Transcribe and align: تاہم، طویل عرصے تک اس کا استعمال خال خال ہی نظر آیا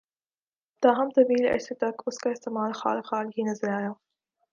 تاہم، 0.83 1.07
طویل 1.15 1.45
عرصے 1.53 1.73
تک 1.81 1.95
اس 2.07 2.17
کا 2.23 2.29
استعمال 2.31 2.71
خال 2.79 2.99
خال 3.01 3.25
ہی 3.35 3.41
نظر 3.43 3.69
آیا 3.69 3.91